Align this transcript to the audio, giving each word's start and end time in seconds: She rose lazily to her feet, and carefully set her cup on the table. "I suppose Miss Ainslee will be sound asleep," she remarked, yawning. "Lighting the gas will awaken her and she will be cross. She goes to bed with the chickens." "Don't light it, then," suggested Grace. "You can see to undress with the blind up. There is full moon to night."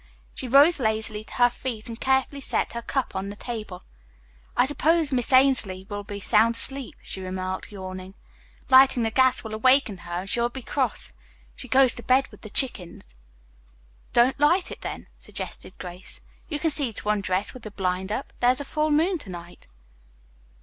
She 0.33 0.47
rose 0.47 0.79
lazily 0.79 1.23
to 1.25 1.33
her 1.35 1.49
feet, 1.51 1.87
and 1.87 2.01
carefully 2.01 2.41
set 2.41 2.73
her 2.73 2.81
cup 2.81 3.15
on 3.15 3.29
the 3.29 3.35
table. 3.35 3.83
"I 4.57 4.65
suppose 4.65 5.11
Miss 5.11 5.31
Ainslee 5.31 5.85
will 5.91 6.03
be 6.03 6.19
sound 6.19 6.55
asleep," 6.55 6.95
she 7.03 7.21
remarked, 7.21 7.71
yawning. 7.71 8.15
"Lighting 8.67 9.03
the 9.03 9.11
gas 9.11 9.43
will 9.43 9.53
awaken 9.53 9.99
her 9.99 10.21
and 10.21 10.27
she 10.27 10.39
will 10.41 10.49
be 10.49 10.63
cross. 10.63 11.13
She 11.55 11.67
goes 11.67 11.93
to 11.93 12.01
bed 12.01 12.29
with 12.29 12.41
the 12.41 12.49
chickens." 12.49 13.13
"Don't 14.11 14.39
light 14.39 14.71
it, 14.71 14.81
then," 14.81 15.05
suggested 15.19 15.77
Grace. 15.77 16.21
"You 16.49 16.57
can 16.57 16.71
see 16.71 16.91
to 16.93 17.09
undress 17.09 17.53
with 17.53 17.61
the 17.61 17.69
blind 17.69 18.11
up. 18.11 18.33
There 18.39 18.49
is 18.49 18.61
full 18.63 18.89
moon 18.89 19.19
to 19.19 19.29
night." 19.29 19.67